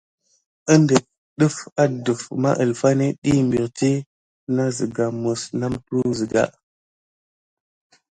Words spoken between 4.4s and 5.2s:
nà sika